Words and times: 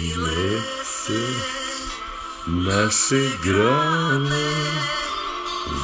lete 0.01 1.25
naše 2.47 3.21
grane 3.43 4.51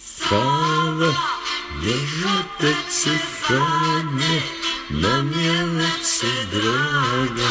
Стало 0.00 1.14
держать 1.82 2.60
эти 2.76 3.10
фаны 3.42 4.42
на 4.90 5.20
мелочи 5.22 6.26
драга. 6.52 7.48